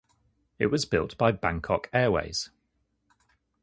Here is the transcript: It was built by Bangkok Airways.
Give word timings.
It 0.57 0.71
was 0.71 0.85
built 0.85 1.15
by 1.15 1.31
Bangkok 1.31 1.87
Airways. 1.93 2.49